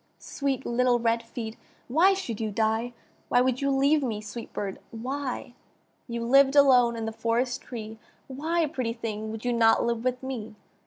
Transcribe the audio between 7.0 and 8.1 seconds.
the forest tree,